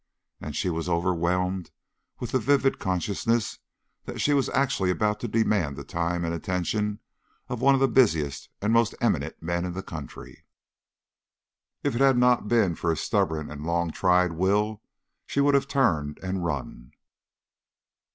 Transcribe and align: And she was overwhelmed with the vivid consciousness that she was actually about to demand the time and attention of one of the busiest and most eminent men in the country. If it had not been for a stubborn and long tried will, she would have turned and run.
And 0.39 0.55
she 0.55 0.71
was 0.71 0.89
overwhelmed 0.89 1.69
with 2.19 2.31
the 2.31 2.39
vivid 2.39 2.79
consciousness 2.79 3.59
that 4.05 4.19
she 4.19 4.33
was 4.33 4.49
actually 4.49 4.89
about 4.89 5.19
to 5.19 5.27
demand 5.27 5.75
the 5.77 5.83
time 5.83 6.25
and 6.25 6.33
attention 6.33 6.97
of 7.49 7.61
one 7.61 7.75
of 7.75 7.79
the 7.81 7.87
busiest 7.87 8.49
and 8.63 8.73
most 8.73 8.95
eminent 8.99 9.43
men 9.43 9.63
in 9.63 9.73
the 9.73 9.83
country. 9.83 10.47
If 11.83 11.93
it 11.93 12.01
had 12.01 12.17
not 12.17 12.47
been 12.47 12.73
for 12.73 12.91
a 12.91 12.97
stubborn 12.97 13.51
and 13.51 13.63
long 13.63 13.91
tried 13.91 14.31
will, 14.31 14.81
she 15.27 15.39
would 15.39 15.53
have 15.53 15.67
turned 15.67 16.17
and 16.23 16.43
run. 16.43 16.93